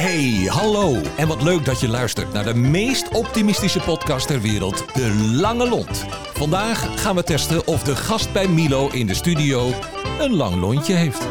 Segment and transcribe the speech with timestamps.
[0.00, 1.02] Hey, hallo.
[1.16, 5.68] En wat leuk dat je luistert naar de meest optimistische podcast ter wereld, De Lange
[5.68, 6.04] Lont.
[6.34, 9.72] Vandaag gaan we testen of de gast bij Milo in de studio
[10.18, 11.26] een lang lontje heeft.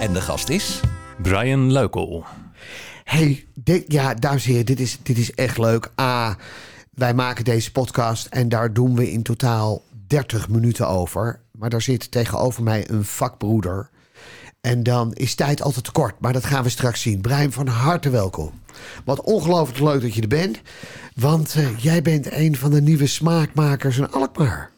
[0.00, 0.80] En de gast is...
[1.22, 2.24] Brian Leukel.
[3.04, 5.90] Hey, dit, ja, dames en heren, dit is, dit is echt leuk.
[6.00, 6.36] A,
[6.94, 11.40] wij maken deze podcast en daar doen we in totaal 30 minuten over.
[11.50, 13.90] Maar daar zit tegenover mij een vakbroeder.
[14.60, 17.20] En dan is tijd altijd te kort, maar dat gaan we straks zien.
[17.20, 18.50] Brian, van harte welkom.
[19.04, 20.60] Wat ongelooflijk leuk dat je er bent.
[21.14, 24.70] Want eh, jij bent een van de nieuwe smaakmakers in Alkmaar.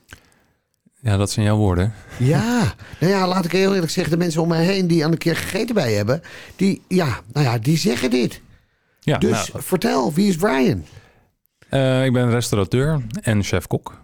[1.02, 1.92] Ja, dat zijn jouw woorden.
[2.18, 4.12] Ja, nou ja, laat ik heel eerlijk zeggen.
[4.12, 6.22] De mensen om mij heen die aan een keer gegeten bij hebben...
[6.56, 8.40] die, ja, nou ja, die zeggen dit.
[9.00, 10.84] Ja, Dus nou, vertel, wie is Brian?
[11.68, 13.98] eh, ik ben restaurateur en chef-kok.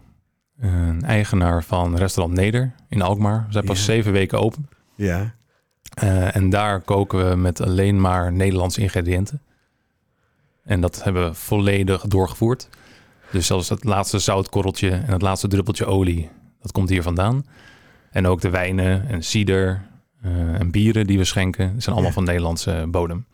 [0.60, 3.44] Een eigenaar van restaurant Neder in Alkmaar.
[3.46, 3.84] We zijn pas Ja.
[3.84, 4.68] zeven weken open.
[4.94, 5.34] Ja.
[5.96, 9.40] Eh, en daar koken we met alleen maar Nederlandse ingrediënten.
[10.64, 12.68] En dat hebben we volledig doorgevoerd.
[13.32, 16.28] Dus zelfs het laatste zoutkorreltje en het laatste druppeltje olie,
[16.62, 17.46] dat komt hier vandaan.
[18.10, 19.82] En ook de wijnen en cider
[20.22, 22.12] eh, en bieren die we schenken, zijn allemaal Ja.
[22.16, 23.26] van Nederlandse bodem.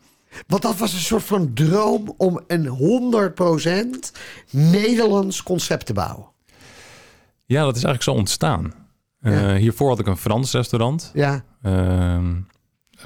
[0.47, 4.11] Want dat was een soort van droom om een 100%
[4.49, 6.25] Nederlands concept te bouwen.
[7.45, 8.73] Ja, dat is eigenlijk zo ontstaan.
[9.21, 9.55] Eh, Ja.
[9.55, 11.11] Hiervoor had ik een Frans restaurant.
[11.13, 12.33] Ja, Ehm,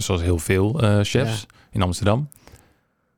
[0.04, 2.30] zoals heel veel eh, chefs in Amsterdam.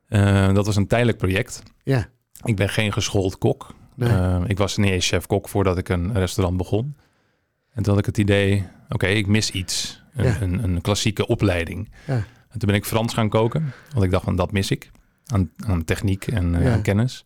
[0.08, 1.64] Eh, dat was een tijdelijk project.
[1.84, 2.10] ja.
[2.44, 3.76] Ik ben geen geschoold kok.
[3.96, 4.10] Nee.
[4.10, 6.96] Ehm, ik was niet eens chef-kok voordat ik een restaurant begon.
[7.74, 10.02] En toen had ik het idee, oké, ik mis iets.
[10.14, 10.42] Een, Ja.
[10.42, 11.92] een, een klassieke opleiding.
[12.08, 12.14] Ja.
[12.50, 13.74] En toen ben ik Frans gaan koken.
[13.92, 14.92] Want ik dacht van, dat mis ik.
[15.26, 17.26] Aan, aan techniek en eh, aan kennis.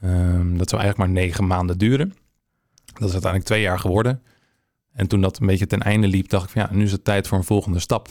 [0.00, 2.14] Ehm, dat zou eigenlijk maar negen maanden duren.
[2.84, 4.22] Dat is uiteindelijk twee jaar geworden.
[4.92, 7.04] En toen dat een beetje ten einde liep, dacht ik van ja, nu is het
[7.04, 8.08] tijd voor een volgende stap.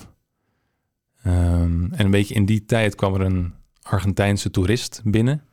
[1.26, 5.44] Ehm, en een beetje in die tijd kwam er een Argentijnse toerist binnen.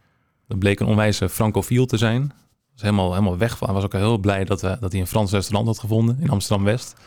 [0.46, 2.32] Dat bleek een onwijze francofiel te zijn.
[2.72, 3.66] Was helemaal, helemaal weg van.
[3.66, 6.30] Hij was ook heel blij dat, we, dat hij een Frans restaurant had gevonden in
[6.30, 7.00] Amsterdam-West.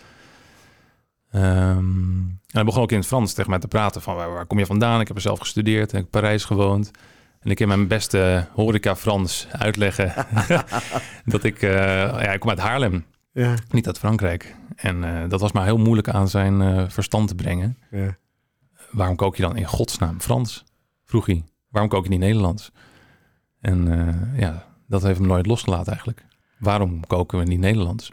[1.31, 4.45] Ehm, en hij begon ook in het Frans tegen mij te praten van waar, waar
[4.45, 4.99] kom je vandaan?
[4.99, 6.91] Ik heb er zelf gestudeerd en ik heb in Parijs gewoond.
[7.39, 10.13] En ik in mijn beste horeca Frans uitleggen
[11.25, 11.71] dat ik, eh,
[12.21, 14.55] ja, ik kom uit Haarlem, Ja, niet uit Frankrijk.
[14.75, 17.77] En eh, dat was maar heel moeilijk aan zijn eh, verstand te brengen.
[17.91, 18.17] ja.
[18.95, 20.63] Waarom kook je dan in godsnaam Frans?
[21.05, 21.43] Vroeg hij.
[21.69, 22.71] Waarom kook je niet Nederlands?
[23.61, 26.25] En eh, ja, dat heeft hem nooit losgelaten eigenlijk.
[26.59, 28.11] Waarom koken we niet Nederlands?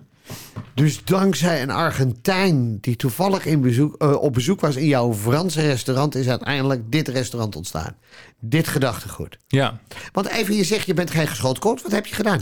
[0.75, 5.61] Dus dankzij een Argentijn die toevallig in bezoek, eh, op bezoek was in jouw Franse
[5.61, 6.15] restaurant...
[6.15, 7.97] is uiteindelijk dit restaurant ontstaan.
[8.41, 9.39] Dit gedachtegoed.
[9.47, 9.81] Ja,
[10.13, 11.63] Want even, je zegt je bent geen geschoold.
[11.63, 12.41] Wat heb je gedaan?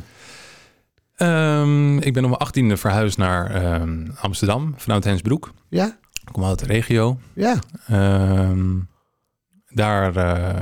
[1.17, 5.53] ehm, ik ben om mijn achttiende verhuisd naar ehm, Amsterdam vanuit Hensbroek.
[5.69, 5.99] Ja?
[6.20, 7.19] Ik kom uit de regio.
[7.32, 7.58] Ja.
[7.86, 8.78] Ehm,
[9.69, 10.60] daar, eh,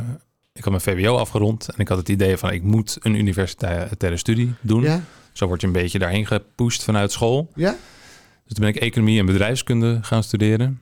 [0.52, 4.16] ik had mijn VWO afgerond en ik had het idee van ik moet een universitaire
[4.16, 4.82] studie doen.
[4.82, 5.02] Ja?
[5.32, 7.50] Zo word je een beetje daarheen gepusht vanuit school.
[7.54, 7.70] Ja?
[8.44, 10.80] Dus toen ben ik economie en bedrijfskunde gaan studeren.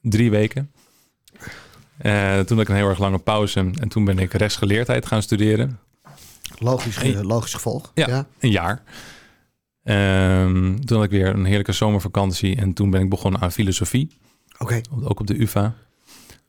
[0.00, 0.70] Drie weken.
[1.98, 5.22] Eh, toen had ik een heel erg lange pauze en toen ben ik rechtsgeleerdheid gaan
[5.22, 5.78] studeren.
[6.58, 7.90] Logisch, ge- logisch gevolg.
[7.94, 8.26] Ja.
[8.40, 8.82] Een jaar.
[9.86, 14.16] Ehm, toen had ik weer een heerlijke zomervakantie en toen ben ik begonnen aan filosofie.
[14.58, 14.80] Oké.
[15.02, 15.74] Ook op de UvA.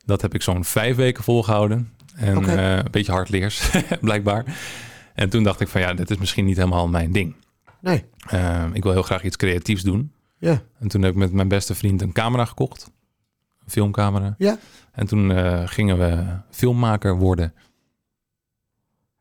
[0.06, 1.94] Dat heb ik zo'n vijf weken volgehouden.
[2.16, 3.72] En eh, een beetje hardleers,
[4.02, 4.46] blijkbaar.
[5.14, 7.36] En toen dacht ik van ja, dit is misschien niet helemaal mijn ding.
[7.82, 8.06] Nee.
[8.28, 10.12] Ehm, ik wil heel graag iets creatiefs doen.
[10.38, 10.62] Ja.
[10.80, 12.92] En toen heb ik met mijn beste vriend een camera gekocht.
[13.64, 14.36] Een filmcamera.
[14.38, 14.58] Ja.
[14.92, 17.54] En toen eh, gingen we filmmaker worden.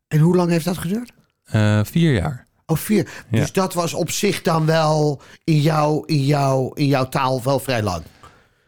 [0.08, 1.12] En hoe lang heeft dat geduurd?
[1.44, 2.45] Eh, vier jaar.
[2.66, 3.24] Oh, vier.
[3.30, 3.40] Ja.
[3.40, 7.58] Dus dat was op zich dan wel in jouw, in jouw, in jouw taal wel
[7.58, 8.02] vrij lang.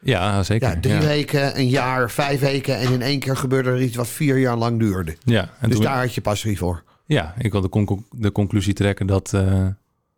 [0.01, 0.69] Ja, zeker.
[0.69, 1.01] Ja, drie ja.
[1.01, 2.77] weken, een jaar, vijf weken.
[2.77, 5.17] En in één keer gebeurde er iets wat vier jaar lang duurde.
[5.25, 6.83] Ja, en dus daar had je passie voor.
[7.07, 9.67] ja, ik wil de, de conclusie trekken dat, eh,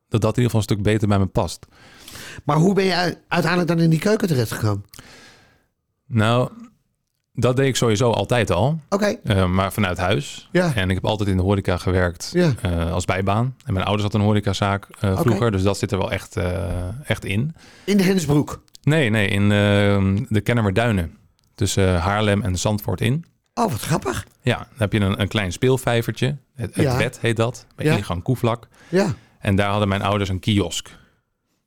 [0.09, 1.67] dat dat in ieder geval een stuk beter bij me past.
[2.45, 4.85] Maar hoe ben je uiteindelijk dan in die keuken terechtgekomen?
[6.07, 6.51] Nou,
[7.41, 8.81] dat deed ik sowieso altijd al.
[8.89, 10.49] Oké, eh, maar vanuit huis.
[10.53, 10.75] Ja.
[10.75, 12.53] En ik heb altijd in de horeca gewerkt Ja.
[12.63, 13.55] eh, als bijbaan.
[13.65, 15.51] En mijn ouders hadden een horecazaak eh, vroeger.
[15.51, 16.37] Dus dat zit er wel echt,
[17.05, 17.55] echt in.
[17.85, 18.63] in de Hensbroek.
[18.83, 21.17] Nee, nee, in eh, de Kennemerduinen.
[21.55, 23.25] Tussen Haarlem en Zandvoort in.
[23.55, 24.27] Oh, wat grappig.
[24.43, 26.37] Ja, dan heb je een, een klein speelvijvertje.
[26.55, 26.97] Het, het Ja.
[26.97, 27.67] wet heet dat.
[27.77, 27.97] Bij Ja.
[27.97, 28.69] ingang Koevlak.
[28.89, 30.89] Ja, En daar hadden mijn ouders een kiosk.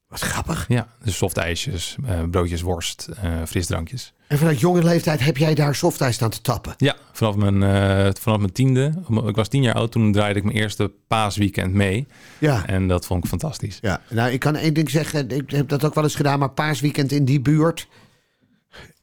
[0.08, 0.66] wat grappig.
[0.68, 3.10] Ja, dus softijsjes, eh broodjes worst,
[3.46, 4.14] frisdrankjes.
[4.34, 6.74] En vanuit jonge leeftijd heb jij daar softijs staan te tappen.
[6.78, 8.94] Ja, vanaf mijn, eh, vanaf mijn tiende.
[9.28, 12.08] Ik was tien jaar oud, toen draaide ik mijn eerste paasweekend mee.
[12.40, 12.66] Ja.
[12.66, 13.78] En dat vond ik fantastisch.
[13.82, 15.30] Ja, nou, ik kan één ding zeggen.
[15.30, 17.88] Ik heb dat ook wel eens gedaan, maar paasweekend in die buurt.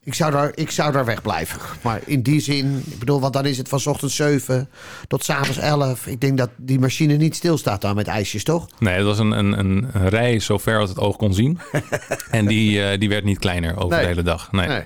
[0.03, 1.59] Ik zou, daar, ik zou daar wegblijven.
[1.81, 4.69] Maar in die zin, ik bedoel, want dan is het van 's ochtends 7
[5.07, 6.07] tot 's avonds 11.
[6.07, 8.67] Ik denk dat die machine niet stilstaat dan met ijsjes, toch?
[8.79, 11.59] Nee, het was een, een, een, rij zo ver als het oog kon zien.
[12.31, 13.99] en die, eh, die werd niet kleiner over Nee.
[13.99, 14.51] de hele dag.
[14.51, 14.67] Nee.
[14.67, 14.83] Nee.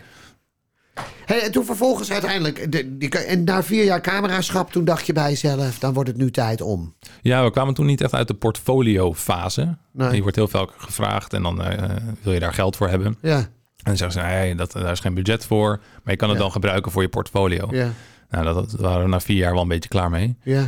[1.26, 5.14] Hey, en toen vervolgens uiteindelijk, de, die, en na vier jaar cameraschap, toen dacht je
[5.14, 6.94] bij jezelf, dan wordt het nu tijd om.
[7.22, 9.78] Ja, we kwamen toen niet echt uit de portfolio-fase.
[9.94, 10.16] Nee.
[10.16, 13.18] Je wordt heel vaak gevraagd en dan eh, wil je daar geld voor hebben.
[13.22, 13.48] Ja, En
[13.84, 15.82] dan zeggen ze, nee, dat, daar is geen budget voor.
[16.04, 16.44] Maar je kan het Ja.
[16.44, 17.68] dan gebruiken voor je portfolio.
[17.72, 17.90] ja,
[18.30, 20.38] Nou, dat, dat waren we na vier jaar wel een beetje klaar mee.
[20.44, 20.68] ja,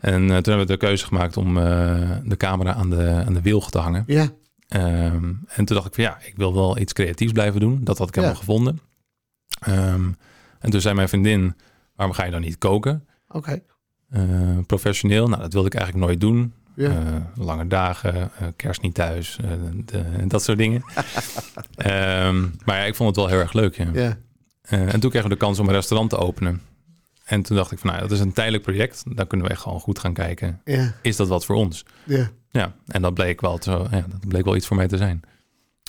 [0.00, 1.64] En eh, toen hebben we de keuze gemaakt om eh,
[2.24, 4.04] de camera aan de, aan de wilg te hangen.
[4.06, 4.28] ja,
[4.68, 7.80] Ehm, en toen dacht ik van ja, ik wil wel iets creatiefs blijven doen.
[7.82, 8.20] Dat had ik Ja.
[8.20, 8.80] helemaal gevonden.
[9.62, 10.10] Ehm,
[10.58, 11.54] en toen zei mijn vriendin,
[11.96, 13.06] waarom ga je dan niet koken?
[13.28, 13.62] oké.
[14.10, 16.52] Eh, professioneel, nou dat wilde ik eigenlijk nooit doen.
[16.76, 16.88] Ja.
[16.88, 19.38] Eh, lange dagen, eh, kerst niet thuis,
[19.84, 20.82] de- dat soort dingen.
[21.76, 23.76] Ehm, maar ja, ik vond het wel heel erg leuk.
[23.76, 23.90] Ja.
[23.92, 24.16] Ja,
[24.68, 26.60] en toen kregen we de kans om een restaurant te openen.
[27.24, 29.02] En toen dacht ik van nou, dat is een tijdelijk project.
[29.16, 30.60] Dan kunnen we echt gewoon goed gaan kijken.
[30.64, 31.84] ja, Is dat wat voor ons?
[32.04, 32.30] ja.
[32.50, 35.20] Ja, en dat bleek wel, ja, dat bleek wel iets voor mij te zijn.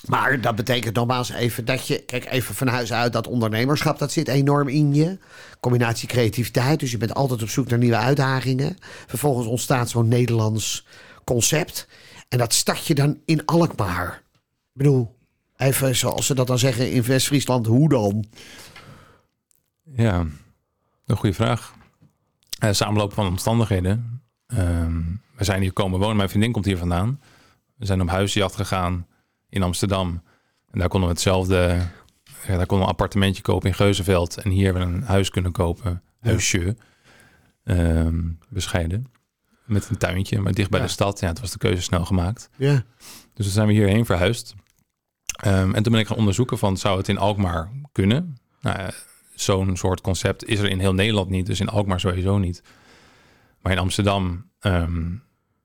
[0.06, 4.12] Maar dat betekent nogmaals even dat je, kijk even van huis uit, dat ondernemerschap, dat
[4.12, 5.18] zit enorm in je.
[5.60, 8.76] Combinatie creativiteit, dus je bent altijd op zoek naar nieuwe uitdagingen.
[9.06, 10.86] Vervolgens ontstaat zo'n Nederlands
[11.24, 11.88] concept.
[12.28, 14.22] En dat start je dan in Alkmaar.
[14.34, 15.16] Ik bedoel,
[15.56, 18.24] even zoals ze dat dan zeggen in West-Friesland, hoe dan?
[19.96, 20.26] Ja,
[21.06, 21.74] een goede vraag.
[22.58, 24.22] Eh, samenloop van omstandigheden.
[24.46, 25.02] Ehm,
[25.36, 26.16] we zijn hier komen wonen.
[26.16, 27.20] Mijn vriendin komt hier vandaan.
[27.76, 29.06] We zijn op huisjacht gegaan
[29.54, 30.22] in Amsterdam.
[30.70, 31.80] En daar konden we hetzelfde...
[32.46, 34.36] Ja, daar konden we een appartementje kopen in Geuzenveld.
[34.36, 36.02] En hier hebben we een huis kunnen kopen.
[36.20, 36.76] Huisje.
[37.64, 39.06] Ehm, bescheiden.
[39.64, 41.20] Met een tuintje, maar dicht bij de stad.
[41.20, 42.50] Ja, het was de keuze snel gemaakt.
[42.56, 42.84] Ja,
[43.34, 44.54] Dus toen zijn we hierheen verhuisd.
[45.42, 48.36] Ehm, en toen ben ik gaan onderzoeken van, zou het in Alkmaar kunnen?
[48.60, 48.90] Nou, ja,
[49.34, 52.62] zo'n soort concept is er in heel Nederland niet, dus in Alkmaar sowieso niet.
[53.60, 55.12] Maar in Amsterdam ehm,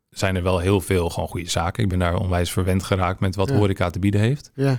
[0.10, 1.84] zijn er wel heel veel gewoon goede zaken.
[1.84, 3.56] Ik ben daar onwijs verwend geraakt met wat Ja.
[3.56, 4.52] horeca te bieden heeft.
[4.56, 4.78] ja,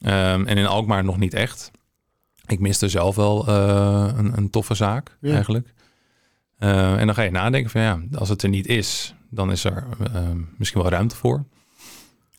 [0.00, 1.70] Ehm, en in Alkmaar nog niet echt.
[2.46, 5.34] Ik miste zelf wel eh, een, een toffe zaak Ja.
[5.34, 5.72] eigenlijk.
[6.58, 9.64] Eh, en dan ga je nadenken van ja, als het er niet is, dan is
[9.64, 11.44] er ehm, misschien wel ruimte voor.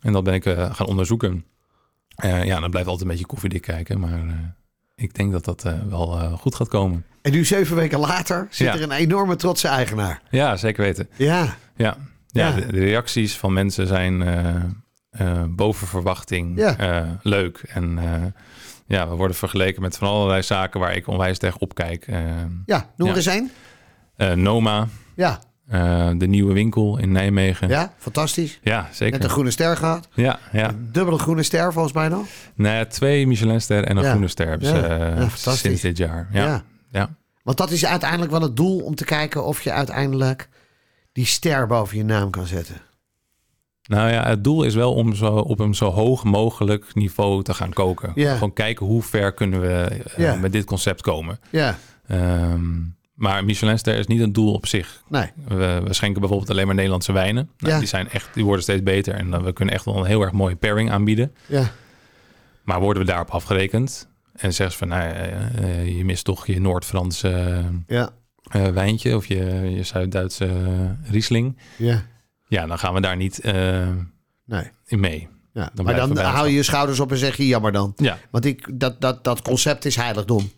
[0.01, 1.45] En dat ben ik eh, gaan onderzoeken.
[2.23, 4.55] Ja, dan blijft altijd een beetje koffiedik kijken, maar
[4.95, 6.07] ik denk dat dat wel
[6.37, 7.05] goed gaat komen.
[7.21, 8.73] En nu zeven weken later zit Ja.
[8.73, 10.21] er een enorme trotse eigenaar.
[10.29, 11.09] Ja, zeker weten.
[11.15, 11.97] Ja, Ja,
[12.35, 12.55] ja, Ja.
[12.55, 14.55] De, de reacties van mensen zijn eh,
[15.09, 16.77] eh, boven verwachting Ja.
[16.77, 17.63] eh, leuk.
[17.67, 17.99] En
[18.87, 22.05] ja, we worden vergeleken met van allerlei zaken waar ik onwijs tegen opkijk.
[22.65, 23.09] Ja, noem Ja.
[23.09, 23.51] er eens een.
[24.15, 25.39] eh, Noma, Ja,
[26.17, 27.69] de nieuwe winkel in Nijmegen.
[27.69, 28.59] ja, fantastisch.
[28.63, 29.13] Ja, zeker.
[29.13, 30.07] Net een groene ster gehad.
[30.13, 30.69] Ja, ja.
[30.69, 32.25] Een dubbele groene ster volgens mij nog.
[32.55, 34.09] Nee, twee Michelinster en een Ja.
[34.09, 34.95] groene ster hebben Ja.
[34.97, 35.59] Ja, fantastisch.
[35.59, 36.27] sinds dit jaar.
[36.31, 36.63] Ja, ja.
[36.91, 37.09] Ja.
[37.43, 40.49] Want dat is uiteindelijk wel het doel om te kijken of je uiteindelijk
[41.15, 42.75] die ster boven je naam kan zetten.
[43.87, 47.53] Nou ja, het doel is wel om zo op een zo hoog mogelijk niveau te
[47.53, 48.11] gaan koken.
[48.15, 48.33] Ja.
[48.33, 50.35] Gewoon kijken hoe ver kunnen we eh, Ja.
[50.35, 51.39] met dit concept komen.
[51.49, 51.77] Ja,
[52.07, 52.73] Ehm,
[53.13, 55.03] maar Michelinster is niet een doel op zich.
[55.09, 55.31] nee.
[55.47, 57.49] We, we schenken bijvoorbeeld alleen maar Nederlandse wijnen.
[57.57, 57.79] Nou, Ja.
[57.79, 60.21] Die, zijn echt, die worden steeds beter en dan, we kunnen echt wel een heel
[60.21, 61.35] erg mooie pairing aanbieden.
[61.45, 61.71] Ja,
[62.63, 66.61] Maar worden we daarop afgerekend en zeggen ze van, nou, eh, je mist toch je
[66.61, 68.09] Noord-Franse ja,
[68.51, 71.57] eh, wijntje of je, je Zuid-Duitse eh, Riesling.
[71.77, 72.01] ja.
[72.47, 73.87] Ja, dan gaan we daar niet eh,
[74.45, 74.71] Nee.
[74.85, 75.27] in mee.
[75.53, 75.69] Ja.
[75.73, 77.93] Dan maar dan hou je je schouders op en zeg je jammer dan.
[77.95, 80.49] Ja, Want ik, dat, dat, dat concept is heiligdom.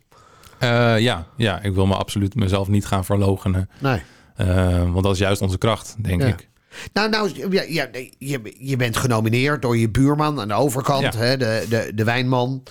[0.59, 3.69] Eh, ja, ja, ik wil me absoluut mezelf niet gaan verlogenen.
[3.79, 4.01] Nee.
[4.91, 6.27] Want dat is juist onze kracht, denk Ja.
[6.27, 6.49] ik.
[6.93, 11.19] Nou, nou ja, je, je bent genomineerd door je buurman aan de overkant, Ja.
[11.19, 12.63] hè, de, de, de wijnman.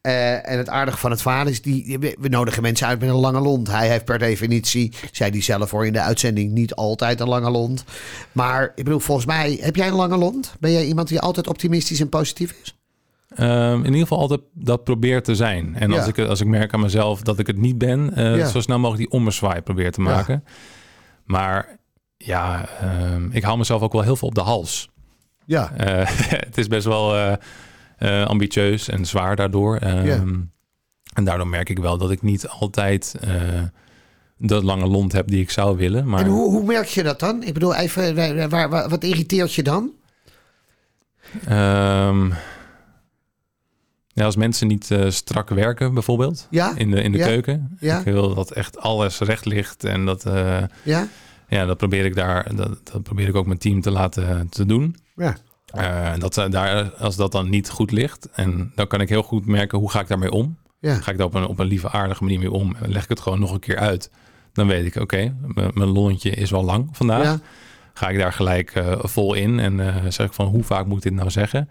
[0.00, 3.14] Eh, en het aardige van het verhaal is, die, we nodigen mensen uit met een
[3.14, 3.68] lange lont.
[3.68, 7.50] Hij heeft per definitie, zei hij zelf voor in de uitzending, niet altijd een lange
[7.50, 7.84] lont.
[8.32, 10.54] Maar ik bedoel, volgens mij, heb jij een lange lont?
[10.60, 12.76] Ben jij iemand die altijd optimistisch en positief is?
[13.34, 15.74] Ehm, in ieder geval altijd dat probeer te zijn.
[15.76, 15.96] En Ja.
[15.98, 18.46] als, ik, als ik merk aan mezelf dat ik het niet ben, eh, Ja.
[18.48, 20.44] zo snel mogelijk die ommezwaai probeer te maken.
[21.24, 21.78] Maar
[22.24, 24.88] ja, ehm, ik hou mezelf ook wel heel veel op de hals.
[25.44, 25.72] Ja.
[25.76, 26.06] Eh,
[26.46, 27.32] het is best wel eh,
[27.98, 29.76] eh, ambitieus en zwaar daardoor.
[29.76, 30.40] Ehm.
[31.14, 33.14] En daardoor merk ik wel dat ik niet altijd
[34.36, 36.08] de lange lont heb die ik zou willen.
[36.08, 37.42] Maar En hoe, hoe merk je dat dan?
[37.42, 39.90] Ik bedoel, even, waar, wat irriteert je dan?
[41.46, 42.30] Ehm,
[44.08, 46.72] ja, als mensen niet strak werken bijvoorbeeld Ja?
[46.76, 47.26] in de, in de Ja.
[47.26, 47.76] keuken.
[47.80, 47.98] Ja.
[47.98, 49.84] Ik wil dat echt alles recht ligt.
[49.84, 50.22] En dat,
[50.82, 51.08] Ja?
[51.52, 54.66] Ja, dat probeer ik daar, dat, dat probeer ik ook mijn team te laten te
[54.66, 54.96] doen.
[55.16, 55.36] Ja.
[55.66, 59.22] Eh, dat, ze daar, als dat dan niet goed ligt, en dan kan ik heel
[59.22, 60.56] goed merken hoe ga ik daarmee om.
[60.78, 60.94] Ja.
[60.94, 63.08] Ga ik daar op een, op een lieve, aardige manier mee om en leg ik
[63.08, 64.10] het gewoon nog een keer uit.
[64.52, 67.22] Dan weet ik, oké, mijn lontje is wel lang vandaag.
[67.22, 67.40] Ja.
[67.94, 70.96] Ga ik daar gelijk eh, vol in en eh, zeg ik van hoe vaak moet
[70.96, 71.68] ik dit nou zeggen?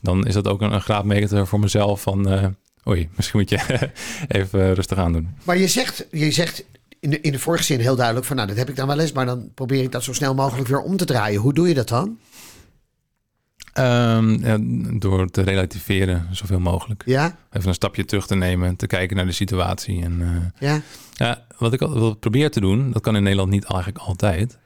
[0.00, 2.46] Dan is dat ook een, een graadmeter voor mezelf van, eh,
[2.88, 3.90] oei, misschien moet je
[4.28, 5.28] even rustig aan doen.
[5.44, 6.64] Maar je zegt, je zegt
[7.04, 8.36] in, de, in de vorige zin heel duidelijk van...
[8.36, 10.68] nou, dat heb ik dan wel eens, maar dan probeer ik dat zo snel mogelijk
[10.68, 11.40] weer om te draaien.
[11.40, 12.18] Hoe doe je dat dan?
[13.72, 14.56] Ehm, ja,
[14.98, 17.02] door te relativeren zoveel mogelijk.
[17.06, 17.36] Ja?
[17.50, 20.02] Even een stapje terug te nemen, te kijken naar de situatie.
[20.02, 20.20] En
[20.60, 20.80] eh, Ja?
[21.12, 24.58] ja, wat ik al- wat probeer te doen, dat kan in Nederland niet eigenlijk altijd.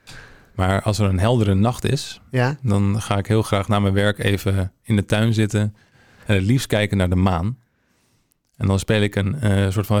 [0.55, 2.57] Maar als er een heldere nacht is, Ja?
[2.61, 5.75] dan ga ik heel graag na mijn werk even in de tuin zitten.
[6.25, 7.57] En het liefst kijken naar de maan.
[8.57, 9.99] En dan speel ik een eh, soort van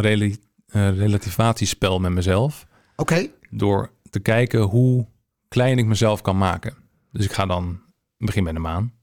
[0.71, 2.67] relativatiespel met mezelf.
[2.95, 3.27] Oké.
[3.49, 5.07] Door te kijken hoe
[5.47, 6.73] klein ik mezelf kan maken.
[7.11, 7.79] Dus ik ga dan,
[8.17, 8.93] begin bij de maan.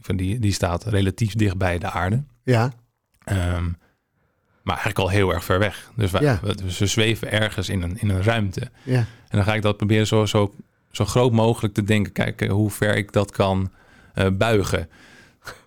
[0.00, 2.24] Van die, die staat relatief dicht bij de aarde.
[2.42, 2.72] Ja.
[3.24, 3.64] Ehm,
[4.62, 5.90] maar eigenlijk al heel erg ver weg.
[5.96, 6.38] Dus, wij, Ja.
[6.42, 8.70] we, dus we zweven ergens in een, in een ruimte.
[8.82, 8.98] Ja.
[8.98, 9.06] En
[9.40, 10.54] dan ga ik dat proberen zo, zo,
[10.90, 12.12] zo groot mogelijk te denken.
[12.12, 13.72] Kijken hoe ver ik dat kan
[14.14, 14.88] eh, buigen.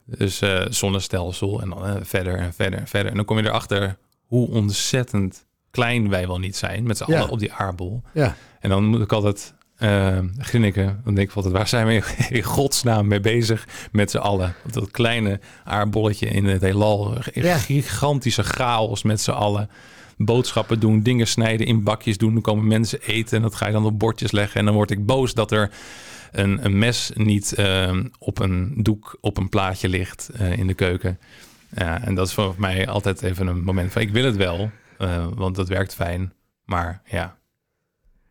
[0.05, 3.11] Dus eh, zonnestelsel en dan eh, verder en verder en verder.
[3.11, 6.83] En dan kom je erachter hoe ontzettend klein wij wel niet zijn.
[6.83, 7.17] Met z'n Ja.
[7.17, 8.01] allen op die aardbol.
[8.13, 8.35] Ja.
[8.59, 11.01] En dan moet ik altijd eh grinniken.
[11.03, 14.55] Dan denk ik altijd, waar zijn we in godsnaam mee bezig met z'n allen?
[14.71, 17.13] Dat kleine aardbolletje in het heelal.
[17.33, 17.57] Ja.
[17.57, 19.69] Gigantische chaos met z'n allen.
[20.17, 22.33] Boodschappen doen, dingen snijden, in bakjes doen.
[22.33, 24.59] Dan komen mensen eten en dat ga je dan op bordjes leggen.
[24.59, 25.71] En dan word ik boos dat er
[26.31, 30.73] een, een mes niet eh, op een doek op een plaatje ligt eh, in de
[30.73, 31.19] keuken.
[31.75, 34.71] Ja, en dat is voor mij altijd even een moment van, ik wil het wel,
[34.97, 36.33] eh, want dat werkt fijn.
[36.65, 37.37] Maar ja,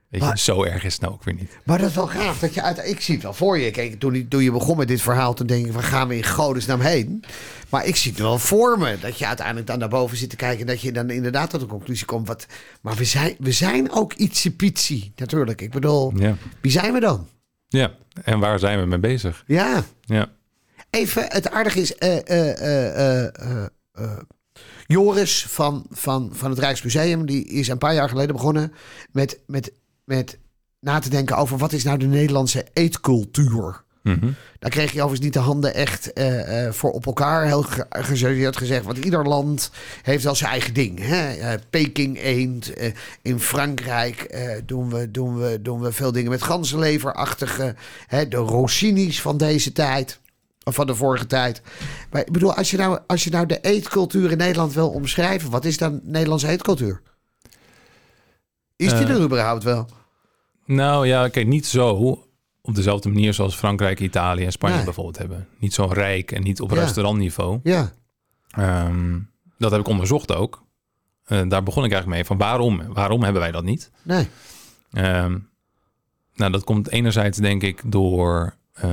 [0.08, 1.58] weet je, zo erg is het nou ook weer niet.
[1.64, 2.38] Maar dat is wel gaaf.
[2.38, 3.70] Dat je uit, ik zie het wel voor je.
[3.70, 6.24] Kijk, toen, toen je begon met dit verhaal, toen denk ik, waar gaan we in
[6.24, 7.24] godesnaam heen?
[7.68, 8.98] Maar ik zie het wel voor me.
[9.00, 10.60] Dat je uiteindelijk dan naar boven zit te kijken.
[10.60, 12.26] En dat je dan inderdaad tot de conclusie komt.
[12.28, 12.46] Wat,
[12.80, 15.60] maar we zijn, we zijn ook ietsje pietsie, natuurlijk.
[15.60, 16.34] Ik bedoel, Ja.
[16.60, 17.28] wie zijn we dan?
[17.68, 17.90] ja,
[18.24, 19.44] en waar zijn we mee bezig?
[19.46, 19.82] Ja.
[20.00, 20.28] Ja,
[20.90, 24.12] Even, het aardige is, eh, eh, eh,
[24.86, 28.72] Joris van, van, van het Rijksmuseum, die is een paar jaar geleden begonnen
[29.12, 29.72] met, met,
[30.04, 30.38] met
[30.80, 33.84] na te denken over wat is nou de Nederlandse eetcultuur.
[34.02, 34.30] Mhm.
[34.58, 36.12] Daar kreeg je overigens niet de handen echt
[36.70, 37.44] voor op elkaar.
[37.46, 38.84] Heel ge- geserieerd gezegd.
[38.84, 39.70] Want ieder land
[40.02, 40.98] heeft wel zijn eigen ding.
[41.02, 41.54] Hè?
[41.70, 42.72] Peking eend.
[43.22, 47.74] in Frankrijk doen, we, doen, we, doen we veel dingen met ganzenleverachtige.
[48.06, 48.28] Hè?
[48.28, 50.18] De Rossini's van deze tijd.
[50.72, 51.62] Van de vorige tijd.
[52.10, 55.50] Maar ik bedoel, als je, nou, als je nou de eetcultuur in Nederland wil omschrijven.
[55.50, 57.02] Wat is dan Nederlandse eetcultuur?
[58.76, 59.88] Is die Eh, er überhaupt wel?
[60.64, 62.18] Nou ja, kijk, niet zo
[62.62, 64.84] op dezelfde manier zoals Frankrijk, Italië en Spanje Nee.
[64.84, 65.48] bijvoorbeeld hebben.
[65.58, 66.80] Niet zo rijk en niet op Ja.
[66.80, 67.60] restaurantniveau.
[67.62, 67.92] Ja,
[68.50, 69.18] Ehm,
[69.58, 70.62] dat heb ik onderzocht ook.
[71.24, 73.90] Eh, daar begon ik eigenlijk mee van waarom, waarom hebben wij dat niet?
[74.02, 74.28] nee.
[74.92, 75.38] Ehm,
[76.34, 78.90] nou, dat komt enerzijds denk ik door eh,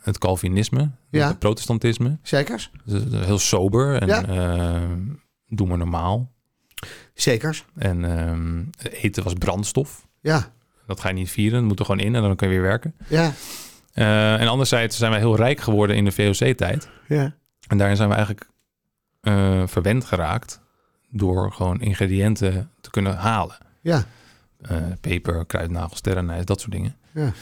[0.00, 1.28] het Calvinisme, Ja.
[1.28, 2.18] het protestantisme.
[2.22, 2.70] Zekers?
[2.84, 4.20] Dus, eh, heel sober en Ja.
[5.46, 6.32] doe maar normaal.
[7.14, 7.64] Zekers?
[7.76, 8.64] En ehm,
[9.02, 10.06] eten was brandstof.
[10.20, 10.52] Ja,
[10.86, 12.62] Dat ga je niet vieren, dat moet er gewoon in en dan kun je weer
[12.62, 12.94] werken.
[13.08, 13.32] ja,
[14.38, 16.88] en anderzijds zijn wij heel rijk geworden in de VOC-tijd.
[17.08, 17.34] ja.
[17.68, 18.50] En daarin zijn we eigenlijk
[19.70, 20.60] verwend geraakt
[21.10, 23.56] door gewoon ingrediënten te kunnen halen.
[23.80, 24.04] Ja,
[25.00, 26.96] peper, kruidnagel, sterrenijs, dat soort dingen.
[27.12, 27.32] ja,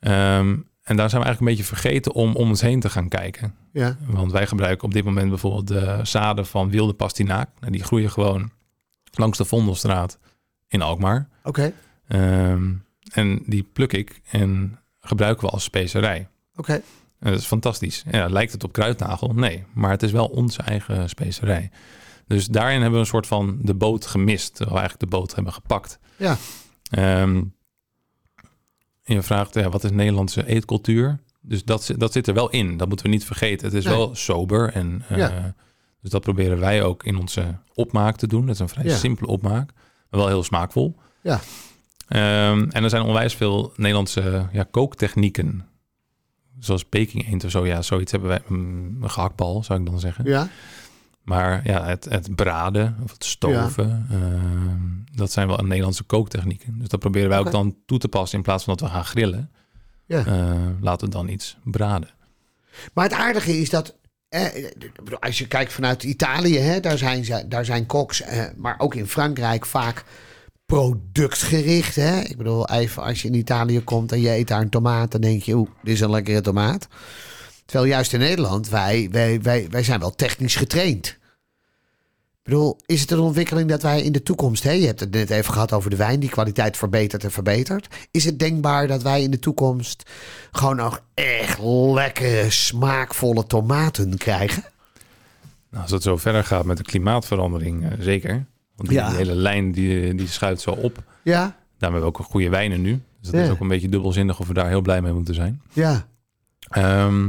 [0.00, 0.56] Ehm,
[0.88, 3.54] en daar zijn we eigenlijk een beetje vergeten om om ons heen te gaan kijken.
[3.72, 3.96] ja.
[4.06, 7.48] Want wij gebruiken op dit moment bijvoorbeeld de zaden van wilde pastinaak.
[7.60, 8.50] Nou, die groeien gewoon
[9.12, 10.18] langs de Vondelstraat
[10.68, 11.28] in Alkmaar.
[11.44, 11.72] Oké,
[12.08, 12.72] Ehm,
[13.12, 16.28] en die pluk ik en gebruiken we als specerij.
[16.56, 16.72] oké.
[17.20, 18.04] En dat is fantastisch.
[18.10, 19.32] Ja, lijkt het op kruidnagel?
[19.34, 21.70] Nee, maar het is wel onze eigen specerij.
[22.26, 24.48] Dus daarin hebben we een soort van de boot gemist.
[24.54, 25.98] Terwijl we eigenlijk de boot hebben gepakt.
[26.16, 26.36] Ja.
[26.90, 27.42] Ehm,
[29.08, 31.18] en je vraagt, ja, wat is Nederlandse eetcultuur?
[31.40, 32.76] Dus dat, zit- dat zit er wel in.
[32.76, 33.66] Dat moeten we niet vergeten.
[33.66, 33.94] Het is Nee.
[33.94, 34.72] wel sober.
[34.72, 35.54] En, eh, Ja.
[36.00, 38.46] Dus dat proberen wij ook in onze opmaak te doen.
[38.46, 38.96] Dat is een vrij Ja.
[38.96, 39.70] simpele opmaak.
[40.10, 40.96] Maar wel heel smaakvol.
[41.22, 41.40] Ja.
[42.08, 45.66] Ehm, en er zijn onwijs veel Nederlandse ja, kooktechnieken.
[46.58, 47.66] Zoals Peking eend of zo.
[47.66, 48.40] Ja, zoiets hebben wij.
[48.46, 50.24] mm, Een gehaktbal, zou ik dan zeggen.
[50.24, 50.48] Ja,
[51.28, 56.78] Maar ja, het, het braden of het stoven, ehm, dat zijn wel Nederlandse kooktechnieken.
[56.78, 59.04] Dus dat proberen wij ook dan toe te passen in plaats van dat we gaan
[59.04, 59.50] grillen.
[60.06, 60.24] ja.
[60.26, 62.08] eh, laten we dan iets braden.
[62.92, 63.96] Maar het aardige is dat.
[64.28, 64.44] Eh,
[65.20, 68.94] als je kijkt vanuit Italië, hè, daar, zijn ze, daar zijn koks, eh, maar ook
[68.94, 70.04] in Frankrijk vaak
[70.66, 71.94] productgericht.
[71.94, 72.20] Hè?
[72.20, 75.20] Ik bedoel, even als je in Italië komt en je eet daar een tomaat, dan
[75.20, 76.88] denk je, oeh, dit is een lekkere tomaat.
[77.64, 81.17] Terwijl juist in Nederland, wij, wij, wij, wij zijn wel technisch getraind.
[82.48, 85.30] Bedoel, is het een ontwikkeling dat wij in de toekomst, hè, je hebt het net
[85.30, 87.88] even gehad over de wijn, die kwaliteit verbetert en verbetert.
[88.10, 90.10] Is het denkbaar dat wij in de toekomst
[90.52, 91.58] gewoon nog echt
[91.94, 94.64] lekkere, smaakvolle tomaten krijgen?
[95.70, 98.44] Nou, als het zo verder gaat met de klimaatverandering, eh, zeker.
[98.76, 99.12] Want die, Ja.
[99.12, 101.02] hele lijn die, die schuift zo op.
[101.22, 102.90] Ja, Daarom hebben we ook een goede wijnen nu.
[103.20, 103.46] Dus dat Ja.
[103.46, 105.62] is ook een beetje dubbelzinnig of we daar heel blij mee moeten zijn.
[105.72, 106.06] ja,
[106.68, 107.28] Ehm,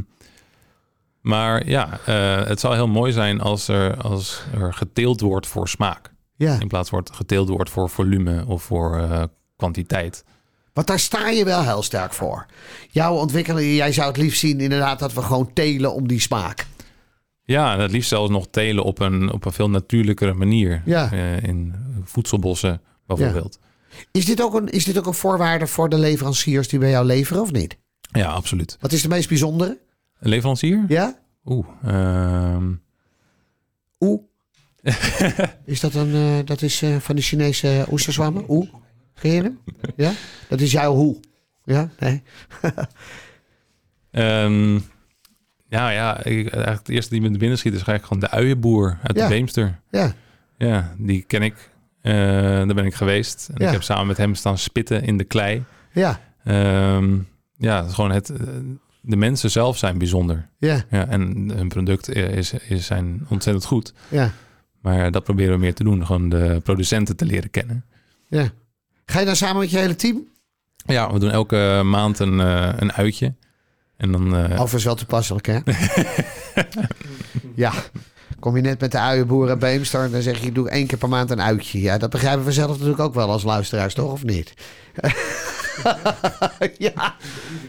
[1.22, 5.68] maar ja, eh, het zal heel mooi zijn als er, als er geteeld wordt voor
[5.68, 6.14] smaak.
[6.36, 6.60] ja.
[6.60, 9.24] In plaats wordt geteeld wordt voor volume of voor eh,
[9.56, 10.24] kwantiteit.
[10.74, 12.46] Want daar sta je wel heel sterk voor.
[12.90, 16.68] Jouw ontwikkeling, jij zou het liefst zien inderdaad dat we gewoon telen om die smaak.
[17.44, 20.82] Ja, en het liefst zelfs nog telen op een, op een veel natuurlijkere manier.
[20.86, 21.12] Ja.
[21.12, 23.60] Eh, in voedselbossen bijvoorbeeld.
[24.12, 27.06] Is dit, ook een, is dit ook een voorwaarde voor de leveranciers die bij jou
[27.06, 27.78] leveren of niet?
[28.12, 28.78] Ja, absoluut.
[28.80, 29.78] Wat is de meest bijzondere?
[30.20, 30.86] Een leverancier?
[30.88, 31.20] Ja?
[31.46, 32.74] Oeh, ehm,
[34.00, 34.22] Oeh.
[35.66, 38.44] is dat een, eh, dat is eh, van de Chinese oesterzwammen?
[38.48, 38.70] Oeh.
[39.14, 39.60] Hem?
[39.96, 40.12] Ja?
[40.50, 41.20] Dat is jouw hoe.
[41.64, 41.90] Ja?
[42.00, 42.24] Nee?
[44.12, 44.74] Ehm,
[45.68, 48.98] ja, ja ik, eigenlijk het eerste die me binnen schiet is eigenlijk gewoon de uienboer
[49.04, 49.24] uit Ja.
[49.28, 49.80] de Beemster.
[49.92, 50.14] Ja.
[50.58, 51.70] Ja, die ken ik.
[52.02, 53.50] Eh, daar ben ik geweest.
[53.50, 53.66] En Ja.
[53.68, 55.64] ik heb samen met hem staan spitten in de klei.
[55.94, 56.20] Ja.
[56.44, 57.18] Ehm,
[57.58, 58.38] ja, het is gewoon het, eh,
[59.02, 60.50] de mensen zelf zijn bijzonder.
[60.58, 60.84] Ja.
[60.90, 63.94] Ja, en hun product is, is zijn ontzettend goed.
[64.08, 64.32] Ja.
[64.82, 66.06] Maar dat proberen we meer te doen.
[66.06, 67.86] Gewoon de producenten te leren kennen.
[68.28, 68.50] Ja.
[69.06, 70.28] Ga je dan samen met je hele team?
[70.86, 73.34] Ja, we doen elke maand een, eh, een uitje.
[73.98, 74.36] En dan...
[74.36, 75.60] eh, Overigens wel toepasselijk, hè?
[77.56, 77.72] ja.
[78.40, 80.88] Kom je net met de uienboer en Beemster en dan zeg je, ik doe één
[80.88, 81.82] keer per maand een uitje.
[81.82, 84.12] Ja, dat begrijpen we zelf natuurlijk ook wel als luisteraars, toch?
[84.12, 84.54] Of niet?
[86.88, 87.16] ja.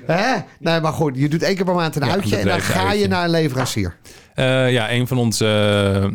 [0.06, 0.40] Hè?
[0.58, 2.92] Nee, maar goed, je doet één keer per maand een Ja, uitje en dan ga
[2.92, 3.96] je naar een leverancier.
[4.34, 5.46] Eh, ja, een van onze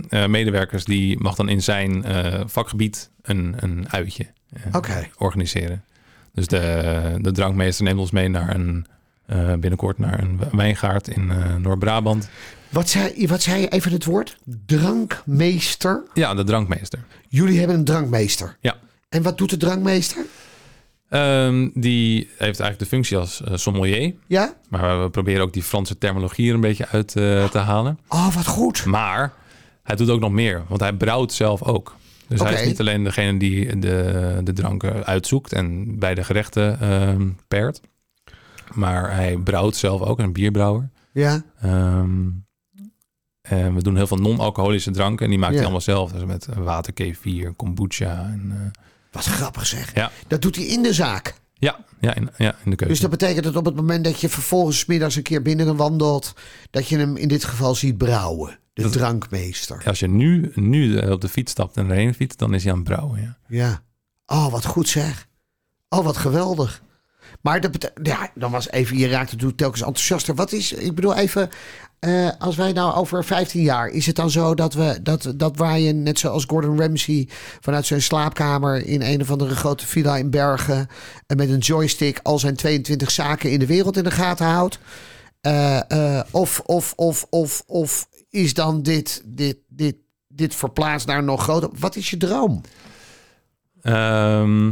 [0.09, 2.03] eh, eh, medewerkers die mag dan in zijn
[2.45, 4.25] vakgebied een, een uitje
[5.17, 5.83] organiseren.
[6.33, 8.85] Dus de, de drankmeester neemt ons mee naar een,
[9.59, 11.31] binnenkort naar een wijngaard in
[11.61, 12.29] Noord-Brabant.
[12.69, 14.37] Wat zei, wat zei je even het woord?
[14.65, 16.03] Drankmeester.
[16.13, 16.99] Ja, de drankmeester.
[17.27, 18.57] Jullie hebben een drankmeester.
[18.59, 18.75] Ja.
[19.09, 20.25] En wat doet de drankmeester?
[21.09, 24.13] Ehm, die heeft eigenlijk de functie als eh, sommelier.
[24.27, 24.53] Ja?
[24.69, 27.99] Maar we proberen ook die Franse terminologie er een beetje uit eh, te halen.
[28.07, 28.85] Oh, wat goed.
[28.85, 29.33] Maar
[29.83, 31.95] hij doet ook nog meer, want hij brouwt zelf ook.
[32.27, 37.37] Dus hij is niet alleen degene die de, de dranken uitzoekt en bij de gerechten
[37.47, 37.81] pairt.
[38.73, 40.89] Maar hij brouwt zelf ook, een bierbrouwer.
[41.11, 41.43] Ja.
[41.61, 42.27] Ehm,
[43.41, 45.57] en we doen heel veel non-alcoholische dranken en die maakt Ja.
[45.57, 46.11] hij allemaal zelf.
[46.11, 48.23] Dus met water, kefir, kombucha.
[48.23, 48.81] En, eh,
[49.15, 49.95] Wat grappig zeg.
[49.95, 50.11] Ja.
[50.27, 51.33] Dat doet hij in de zaak.
[51.53, 52.87] ja, ja, in, ja, in de keuken.
[52.87, 56.33] Dus dat betekent dat op het moment dat je vervolgens middags een keer binnen wandelt,
[56.71, 58.59] dat je hem in dit geval ziet brouwen.
[58.73, 59.81] De Dat- drankmeester.
[59.85, 62.77] Als je nu, nu op de fiets stapt en erheen fietst, dan is hij aan
[62.79, 63.21] het brouwen.
[63.21, 63.37] Ja.
[63.47, 63.81] Ja.
[64.25, 65.27] Oh, wat goed zeg.
[65.89, 66.81] Oh, wat geweldig.
[67.41, 70.35] Maar dat ja, dan was even, je raakt het telkens enthousiaster.
[70.35, 71.49] Wat is, ik bedoel even,
[72.05, 75.59] eh, als wij nou over 15 jaar, is het dan zo dat we, dat, dat
[75.59, 77.27] Ryan, net zoals Gordon Ramsay,
[77.59, 80.87] vanuit zijn slaapkamer in een of andere grote villa in Bergen,
[81.27, 84.79] en met een joystick al zijn 22 zaken in de wereld in de gaten houdt?
[85.41, 89.95] Eh, eh, of, of, of, of, of is dan dit, dit, dit,
[90.27, 91.69] dit verplaatst naar nog groter?
[91.79, 92.61] Wat is je droom?
[93.81, 94.69] Ehm,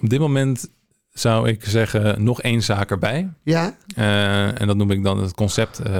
[0.00, 0.68] op dit moment
[1.12, 3.28] zou ik zeggen nog één zaak erbij.
[3.42, 3.76] Ja?
[3.96, 5.78] Eh, en dat noem ik dan het concept.
[5.78, 5.92] eh,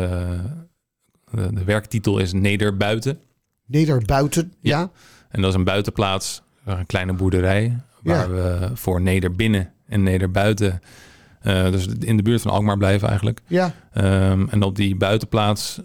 [1.30, 3.20] de, de werktitel is Nederbuiten.
[3.66, 4.90] Nederbuiten, ja.
[5.28, 7.80] En dat is een buitenplaats, een kleine boerderij.
[8.02, 8.34] Waar Ja.
[8.34, 10.80] we voor Nederbinnen en Nederbuiten.
[11.40, 13.40] eh, dus in de buurt van Alkmaar blijven eigenlijk.
[13.46, 15.80] Ja, Ehm, en op die buitenplaats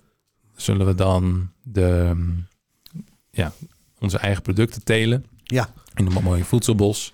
[0.56, 2.14] zullen we dan de,
[3.32, 3.52] ja,
[4.00, 5.26] onze eigen producten telen.
[5.44, 7.12] ja, In een mooi voedselbos.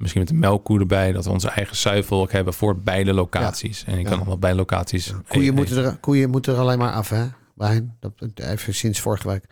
[0.00, 1.12] Misschien met een melkkoe erbij.
[1.12, 3.84] Dat we onze eigen zuivel ook hebben voor beide locaties.
[3.84, 5.14] En ik kan nog wel bij locaties.
[5.28, 7.94] koeien, e- moeten er, koeien moeten er alleen maar af, hè, Brian?
[8.00, 9.44] Dat, even sinds vorige week.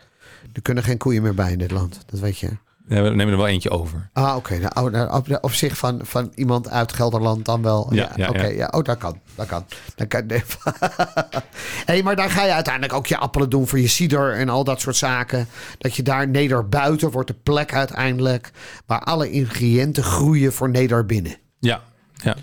[0.53, 2.49] Er kunnen geen koeien meer bij in dit land, dat weet je.
[2.89, 4.09] We nemen er wel eentje over.
[4.13, 4.57] Ah, oké.
[4.57, 7.93] Nou, oh, nou, op, op zich van, van iemand uit Gelderland dan wel.
[7.93, 8.41] Ja, ja, oké.
[8.41, 8.47] ja.
[8.47, 8.67] ja.
[8.71, 9.19] Oh, dat kan.
[9.35, 9.65] Dat kan.
[9.95, 10.25] Dat kan.
[10.25, 10.43] Nee.
[11.85, 14.63] hey, maar daar ga je uiteindelijk ook je appelen doen voor je cider en al
[14.63, 15.47] dat soort zaken.
[15.77, 18.51] Dat je daar nederbuiten wordt de plek uiteindelijk
[18.85, 21.35] waar alle ingrediënten groeien voor nederbinnen.
[21.59, 21.81] Ja,
[22.13, 22.35] ja,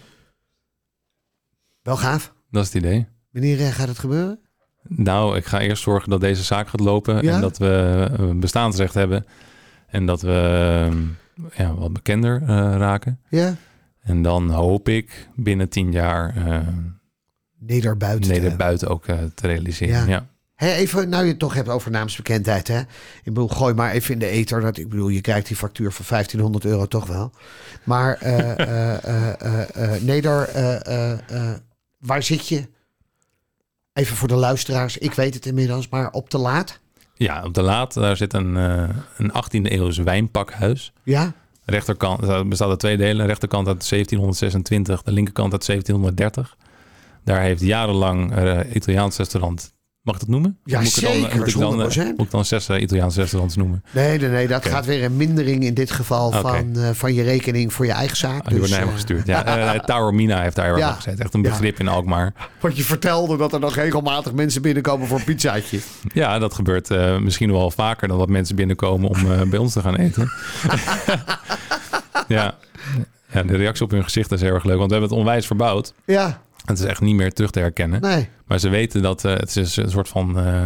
[1.83, 2.33] Wel gaaf.
[2.51, 3.07] dat is het idee.
[3.33, 4.41] Wanneer eh, gaat het gebeuren?
[4.89, 7.29] Nou, ik ga eerst zorgen dat deze zaak gaat lopen.
[7.29, 9.27] En dat we een bestaansrecht hebben.
[9.97, 11.03] En dat we ehm,
[11.63, 13.21] ja, wat bekender eh, raken.
[13.29, 13.57] Ja.
[14.01, 16.59] En dan hoop ik binnen tien jaar eh
[17.59, 18.21] Nederbuiten.
[18.21, 18.67] te neder hebben.
[18.67, 20.09] buiten ook eh, te realiseren.
[20.09, 20.27] Ja.
[20.57, 20.67] Ja.
[20.75, 22.81] Even, nou je het toch hebt over naamsbekendheid, hè?
[22.81, 22.89] Ik
[23.25, 24.61] bedoel, gooi maar even in de ether.
[24.61, 27.31] Dat, ik bedoel, je krijgt die factuur van 1500 euro toch wel.
[27.85, 31.57] Maar, eh eh eh eh eh, Neder, eh, eh, eh,
[31.99, 32.69] waar zit je?
[33.93, 36.81] Even voor de luisteraars, ik weet het inmiddels, maar op de laat?
[37.17, 40.93] Ja, op de Laat, daar zit een, eh, een 18e eeuws wijnpakhuis.
[41.03, 41.33] Ja?
[41.65, 43.27] Rechterkant, bestaat uit twee delen.
[43.27, 46.57] Rechterkant uit 1726, de linkerkant uit 1730.
[47.25, 49.75] Daar heeft jarenlang een Italiaans restaurant...
[50.07, 50.59] Mag ik dat noemen?
[50.65, 52.17] Ja, moet ik het dan, zeker, moet ik dan, eh, 100%.
[52.17, 53.83] moet ik dan zes eh, Italiaanse restaurants noemen?
[53.91, 57.23] Nee, nee, nee, dat gaat weer een mindering in dit geval van, eh, van je
[57.23, 58.41] rekening voor je eigen zaak.
[58.43, 59.27] Ah, die wordt Dus, naar hem eh, gestuurd.
[59.37, 60.93] Ja, eh, Tower Mina heeft daar erg Ja.
[60.93, 61.21] gezet.
[61.21, 61.49] Echt een Ja.
[61.51, 62.33] begrip in Alkmaar.
[62.61, 65.79] Want je vertelde dat er nog regelmatig mensen binnenkomen voor een pizzaatje.
[66.13, 69.73] Ja, dat gebeurt eh, misschien wel vaker dan dat mensen binnenkomen om eh, bij ons
[69.73, 70.31] te gaan eten.
[72.29, 72.55] ja.
[73.33, 75.47] ja, de reactie op hun gezicht is heel erg leuk, want we hebben het onwijs
[75.47, 75.93] verbouwd.
[76.05, 78.01] Ja, Het is echt niet meer terug te herkennen.
[78.01, 78.29] nee.
[78.47, 80.39] Maar ze weten dat eh, het is een soort van...
[80.39, 80.63] eh,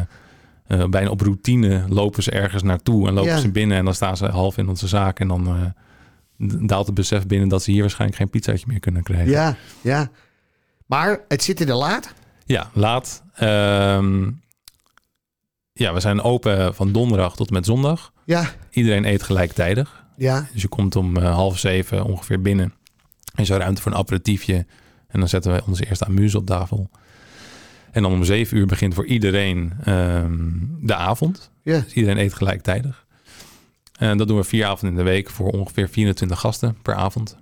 [0.67, 3.39] eh, bijna op routine lopen ze ergens naartoe en lopen Ja.
[3.39, 5.75] ze binnen en dan staan ze half in onze zaak en dan
[6.67, 9.31] daalt het besef binnen dat ze hier waarschijnlijk geen pizzaatje meer kunnen krijgen.
[9.31, 10.11] Ja, ja.
[10.87, 12.15] Maar het zit in de laat.
[12.45, 13.23] Ja, laat.
[13.35, 14.31] Ehm,
[15.73, 18.13] ja, we zijn open van donderdag tot en met zondag.
[18.25, 20.05] Ja, Iedereen eet gelijktijdig.
[20.17, 20.49] ja.
[20.53, 22.75] Dus je komt om eh, half zeven ongeveer binnen.
[23.35, 24.67] En zo ruimte voor een aperitiefje.
[25.09, 26.91] En dan zetten we onze eerste amuse op tafel.
[27.93, 30.49] En dan om zeven uur begint voor iedereen ehm,
[30.81, 31.51] de avond.
[31.63, 33.07] Dus iedereen eet gelijktijdig.
[33.99, 37.37] En dat doen we vier avonden in de week voor ongeveer 24 gasten per avond.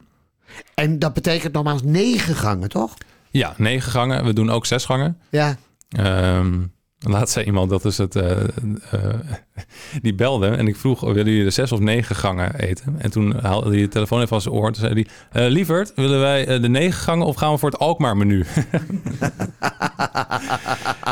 [0.75, 2.95] En dat betekent nogmaals negen gangen, toch?
[3.31, 4.25] Ja, negen gangen.
[4.25, 5.19] We doen ook zes gangen.
[5.31, 5.57] Ja.
[5.89, 6.61] Ehm
[6.99, 8.43] laatst zei iemand, dat is het, eh,
[8.91, 9.15] eh,
[10.03, 12.95] die belde en ik vroeg, willen jullie de zes of negen gangen eten?
[12.99, 14.73] En toen haalde hij de telefoon even van zijn oor.
[14.73, 15.07] Toen zei hij,
[15.45, 18.45] eh, lieverd, willen wij eh, de negen gangen of gaan we voor het Alkmaar menu?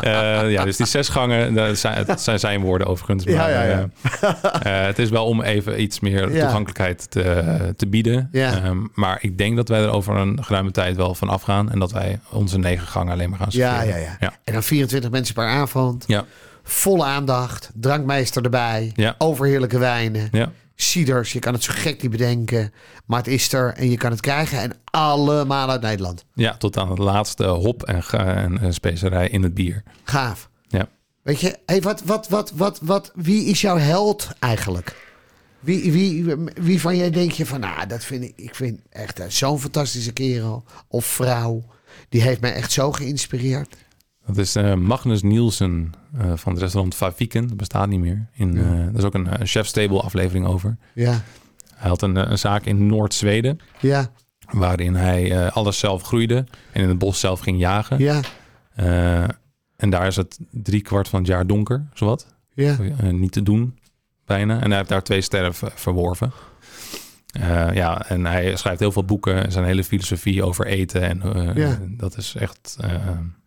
[0.01, 3.25] Eh, ja, dus die zes gangen, dat zijn, zijn zijn woorden overigens.
[3.25, 4.69] Maar, Ja, ja, ja.
[4.69, 8.29] het is wel om even iets meer toegankelijkheid te, te bieden.
[8.31, 11.71] Ehm, maar ik denk dat wij er over een geruime tijd wel van afgaan.
[11.71, 13.87] En dat wij onze negen gangen alleen maar gaan serveren.
[13.87, 14.33] Ja, ja, ja, ja.
[14.43, 16.03] En dan 24 mensen per avond.
[16.07, 16.25] Ja.
[16.69, 17.69] Volle aandacht.
[17.73, 18.91] Drankmeester erbij.
[18.95, 19.15] Ja.
[19.17, 20.27] Overheerlijke wijnen.
[20.31, 20.51] Ja.
[20.75, 21.33] Ciders.
[21.33, 22.73] Je kan het zo gek niet bedenken.
[23.05, 24.59] Maar het is er en je kan het krijgen.
[24.59, 26.25] En allemaal uit Nederland.
[26.33, 29.83] Ja, tot aan het laatste hop en, ga- en, eh, specerij in het bier.
[30.03, 30.49] Gaaf.
[30.67, 30.87] Ja.
[31.21, 34.95] Weet je, hey, wat, wat, wat, wat, wat, wie is jouw held eigenlijk?
[35.59, 39.19] Wie, wie, wie van jij denk je van, nou, dat vind ik, ik vind echt
[39.19, 41.63] eh, zo'n fantastische kerel of vrouw.
[42.09, 43.75] Die heeft mij echt zo geïnspireerd.
[44.27, 47.47] Dat is eh, Magnus Nielsen eh, van het restaurant Faviken.
[47.47, 48.27] Dat bestaat niet meer.
[48.33, 48.59] In, Ja.
[48.61, 50.77] eh, er is ook een Chef's Table aflevering over.
[50.93, 51.21] Ja,
[51.75, 53.59] Hij had een, een zaak in Noord-Zweden.
[53.79, 54.11] ja,
[54.51, 56.45] Waarin hij alles zelf groeide.
[56.71, 57.99] En in het bos zelf ging jagen.
[57.99, 58.21] ja,
[59.75, 62.27] en daar is het drie kwart van het jaar donker, zowat.
[62.53, 62.77] ja.
[63.11, 63.77] Niet te doen,
[64.25, 64.59] bijna.
[64.61, 66.31] En hij heeft daar twee sterren ver- verworven.
[67.39, 69.43] Eh, ja, en hij schrijft heel veel boeken.
[69.43, 71.01] en Zijn hele filosofie over eten.
[71.01, 71.79] En eh, Ja.
[71.87, 72.91] dat is echt eh,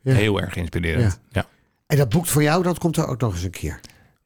[0.02, 0.12] Ja.
[0.14, 1.20] heel erg inspirerend.
[1.30, 1.46] Ja,
[1.86, 3.80] En dat boek voor jou, dat komt er ook nog eens een keer.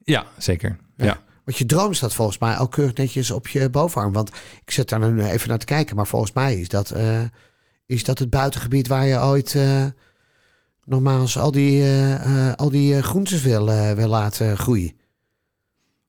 [0.04, 0.24] ja.
[0.38, 0.76] zeker.
[0.96, 1.18] Ja.
[1.44, 4.12] Want je droom staat volgens mij ook keurig netjes op je bovenarm.
[4.12, 4.30] Want
[4.64, 5.96] ik zit daar nu even naar te kijken.
[5.96, 6.94] Maar volgens mij is dat,
[7.86, 9.56] is dat het buitengebied waar je ooit
[10.84, 11.84] nogmaals al die,
[12.56, 14.92] al die groentes wil, wil laten groeien.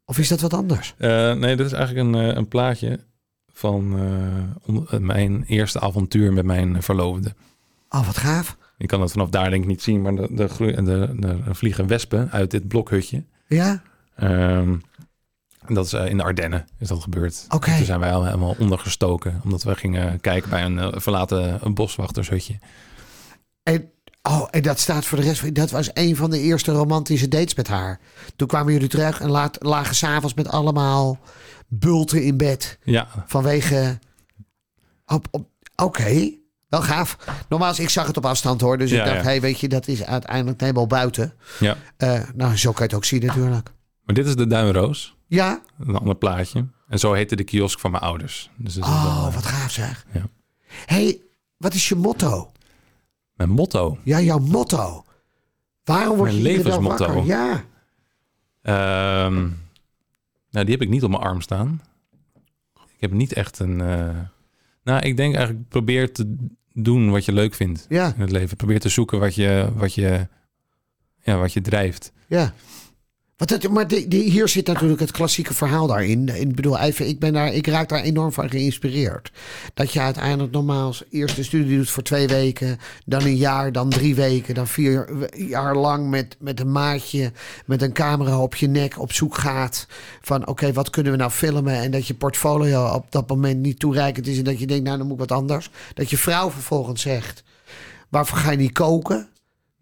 [0.06, 0.94] Of is dat wat anders?
[0.98, 3.00] Nee, dit is eigenlijk een, een plaatje
[3.58, 7.34] van eh, eh, mijn eerste avontuur met mijn verloofde.
[7.90, 8.58] Oh, wat gaaf.
[8.78, 10.48] Je kan het vanaf daar denk ik niet zien, maar de, de,
[10.84, 13.24] de, de, vliegen wespen uit dit blokhutje.
[13.48, 13.82] Ja?
[14.16, 14.76] Ehm,
[15.66, 17.46] en dat is eh, in de Ardennen is dat gebeurd.
[17.50, 17.70] Oké.
[17.70, 21.74] En Toen zijn wij al helemaal ondergestoken, omdat we gingen kijken bij een verlaten een
[21.74, 22.60] boswachtershutje.
[23.64, 23.90] En,
[24.22, 25.54] oh, en dat staat voor de rest van...
[25.54, 28.00] Dat was een van de eerste romantische dates met haar.
[28.36, 31.20] Toen kwamen jullie terug en laat, lagen s'avonds met allemaal
[31.68, 32.78] bulten in bed.
[32.84, 34.00] Ja, Vanwege.
[35.06, 36.32] Op, op, Oké,
[36.70, 37.18] wel gaaf.
[37.50, 38.78] Nogmaals, ik zag het op afstand hoor.
[38.78, 39.24] Dus Ja, ik dacht, ja.
[39.24, 41.34] hey, weet je, dat is uiteindelijk helemaal buiten.
[41.60, 41.78] ja.
[41.98, 43.70] Eh, nou, zo kan je het ook zien natuurlijk.
[44.04, 45.62] Maar dit is de Duinroos, Ja?
[45.80, 46.66] een ander plaatje.
[46.88, 48.50] En zo heette de kiosk van mijn ouders.
[48.56, 50.06] Dus wel, Oh, eh, wat gaaf zeg.
[50.14, 50.26] Ja.
[50.86, 51.22] hey,
[51.58, 52.52] wat is je motto?
[53.34, 53.98] Mijn motto.
[54.04, 55.06] Ja, jouw motto.
[55.84, 57.24] Waarom word Mijn je levensmotto.
[57.26, 57.64] Ja.
[58.62, 59.48] Ehm,
[60.56, 61.82] nou, die heb ik niet op mijn arm staan.
[62.76, 63.82] Ik heb niet echt een.
[63.82, 64.18] eh,
[64.84, 66.36] Nou, ik denk eigenlijk probeer te
[66.74, 68.58] doen wat je leuk vindt Ja, in het leven.
[68.58, 70.28] Probeer te zoeken wat je, wat je,
[71.24, 72.12] ja, wat je drijft.
[72.28, 72.54] ja.
[73.70, 76.30] Maar hier zit natuurlijk het klassieke verhaal daarin.
[76.30, 79.32] Ik bedoel, even, ik, ben daar, ik raak daar enorm van geïnspireerd.
[79.74, 83.90] Dat je uiteindelijk normaal eerst een studie doet voor twee weken, dan een jaar, dan
[83.90, 87.32] drie weken, dan vier jaar lang met, met een maatje,
[87.66, 89.88] met een camera op je nek op zoek gaat
[90.22, 91.74] van oké, wat kunnen we nou filmen?
[91.74, 94.98] En dat je portfolio op dat moment niet toereikend is en dat je denkt, nou
[94.98, 95.70] dan moet ik wat anders.
[95.94, 97.44] Dat je vrouw vervolgens zegt,
[98.10, 99.30] waarvoor ga je niet koken?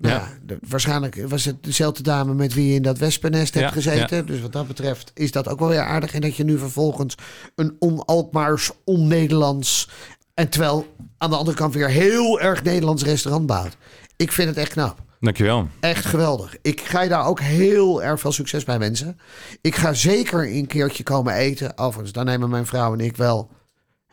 [0.10, 0.28] Nou, Ja.
[0.46, 4.26] de- waarschijnlijk was het dezelfde dame met wie je in dat wespennest hebt Ja, gezeten.
[4.26, 6.13] Dus wat dat betreft is dat ook wel weer aardig.
[6.13, 7.16] En dat je nu vervolgens
[7.56, 9.89] een on-Alkmaars, on-Nederlands...
[10.34, 13.78] en terwijl aan de andere kant weer heel erg Nederlands restaurant bouwt.
[14.16, 15.02] Ik vind het echt knap.
[15.20, 15.68] Dankjewel.
[15.80, 16.56] Echt geweldig.
[16.62, 19.20] Ik ga je daar ook heel erg veel succes bij wensen.
[19.62, 21.78] Ik ga zeker een keertje komen eten.
[21.78, 23.50] Overigens, dan nemen mijn vrouw en ik wel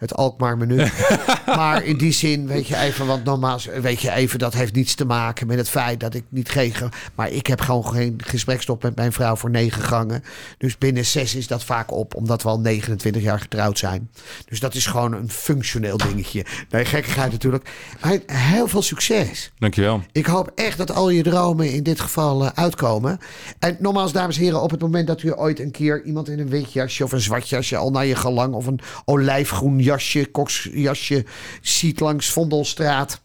[0.00, 0.86] het Alkmaar menu.
[1.46, 4.94] maar in die zin, weet je even, want nogmaals, weet je even, dat heeft niets
[4.94, 6.74] te maken met het feit dat ik niet geen...
[6.74, 10.22] ge- Maar ik heb gewoon geen gesprekstop met mijn vrouw voor negen gangen.
[10.58, 14.10] Dus binnen zes is dat vaak op, omdat we al 29 jaar getrouwd zijn.
[14.48, 16.44] Dus dat is gewoon een functioneel dingetje.
[16.70, 17.70] Nee, gekkigheid natuurlijk.
[18.02, 19.50] Maar heel veel succes.
[19.58, 20.02] Dankjewel.
[20.12, 23.18] Ik hoop echt dat al je dromen in dit geval eh, uitkomen.
[23.58, 26.38] En nogmaals, dames en heren, op het moment dat u ooit een keer iemand in
[26.38, 29.88] een wit jasje of een zwart jasje al naar je gelang of een olijfgroen jasje,
[30.30, 31.24] koksjasje
[31.60, 33.20] ziet langs Vondelstraat.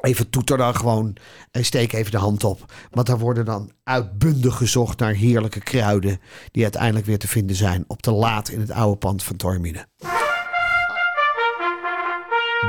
[0.00, 1.16] Even toeter dan gewoon
[1.50, 2.72] en steek even de hand op.
[2.90, 6.20] Want daar worden dan uitbundig gezocht naar heerlijke kruiden.
[6.50, 9.86] die uiteindelijk weer te vinden zijn op de laat in het oude pand van Tormine.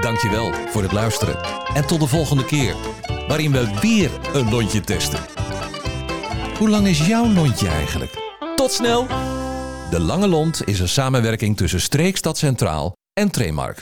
[0.02, 1.42] Dankjewel voor het luisteren.
[1.74, 2.76] En tot de volgende keer,
[3.28, 5.20] waarin we weer een lontje testen.
[6.58, 8.12] Hoe lang is jouw lontje eigenlijk?
[8.56, 9.40] Tot snel!
[9.92, 13.80] De Lange Lont is een samenwerking tussen Streekstad Centraal en Tremark.